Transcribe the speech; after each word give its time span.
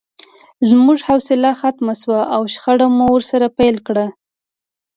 زموږ 0.69 0.97
حوصله 1.07 1.51
ختمه 1.61 1.93
شوه 2.01 2.19
او 2.35 2.41
شخړه 2.53 2.87
مو 2.95 3.05
ورسره 3.15 3.47
پیل 3.57 3.75
کړه 3.87 4.05